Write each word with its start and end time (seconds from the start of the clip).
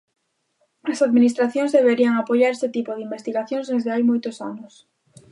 As 0.91 0.99
Administracións 1.07 1.75
deberían 1.77 2.13
apoiar 2.17 2.51
este 2.53 2.67
tipo 2.75 2.91
de 2.93 3.03
investigacións 3.07 3.69
desde 3.71 3.89
hai 3.93 4.03
moitos 4.09 4.37
anos. 4.51 4.73